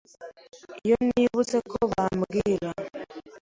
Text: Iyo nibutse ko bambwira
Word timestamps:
Iyo 0.85 0.97
nibutse 1.07 1.57
ko 1.71 1.77
bambwira 1.91 2.69